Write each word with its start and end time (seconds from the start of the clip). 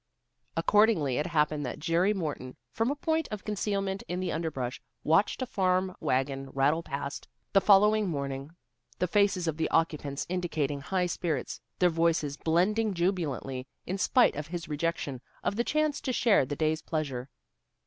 Accordingly 0.57 1.19
it 1.19 1.27
happened 1.27 1.63
that 1.63 1.77
Jerry 1.77 2.11
Morton, 2.11 2.55
from 2.71 2.89
a 2.89 2.95
point 2.95 3.27
of 3.29 3.45
concealment 3.45 4.01
in 4.07 4.19
the 4.19 4.31
underbrush, 4.31 4.81
watched 5.03 5.43
a 5.43 5.45
farm 5.45 5.95
wagon 5.99 6.49
rattle 6.53 6.81
past 6.81 7.27
the 7.53 7.61
following 7.61 8.07
morning, 8.09 8.49
the 8.97 9.05
faces 9.05 9.47
of 9.47 9.57
the 9.57 9.69
occupants 9.69 10.25
indicating 10.27 10.81
high 10.81 11.05
spirits, 11.05 11.61
their 11.77 11.91
voices 11.91 12.35
blending 12.35 12.95
jubilantly, 12.95 13.67
in 13.85 13.99
spite 13.99 14.35
of 14.35 14.47
his 14.47 14.67
rejection 14.67 15.21
of 15.43 15.55
the 15.55 15.63
chance 15.63 16.01
to 16.01 16.11
share 16.11 16.47
the 16.47 16.55
day's 16.55 16.81
pleasure. 16.81 17.29